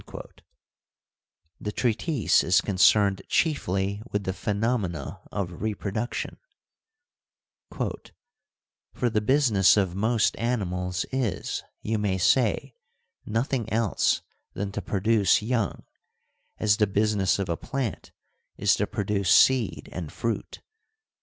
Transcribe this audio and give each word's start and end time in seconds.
t 0.09 0.17
The 1.59 1.71
treatise 1.71 2.43
is 2.43 2.59
concerned 2.59 3.21
chiefly 3.27 4.01
with 4.11 4.23
the 4.23 4.33
phenomena 4.33 5.19
of 5.31 5.61
reproduction: 5.61 6.39
For 7.69 8.03
the 9.11 9.21
business 9.21 9.77
of 9.77 9.93
most 9.93 10.35
animals 10.37 11.05
is, 11.11 11.61
you 11.83 11.99
may 11.99 12.17
say, 12.17 12.73
nothing 13.27 13.71
else 13.71 14.23
than 14.53 14.71
to 14.71 14.81
produce 14.81 15.43
young, 15.43 15.83
as 16.57 16.77
the 16.77 16.87
business 16.87 17.37
of 17.37 17.47
a 17.47 17.55
plant 17.55 18.11
is 18.57 18.73
to 18.77 18.87
produce 18.87 19.29
seed 19.29 19.87
and 19.91 20.11
fruit. 20.11 20.61